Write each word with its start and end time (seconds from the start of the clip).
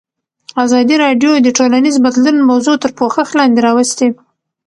ازادي 0.63 0.95
راډیو 1.03 1.31
د 1.41 1.47
ټولنیز 1.57 1.95
بدلون 2.05 2.37
موضوع 2.49 2.75
تر 2.83 2.91
پوښښ 2.99 3.29
لاندې 3.39 3.59
راوستې. 3.67 4.07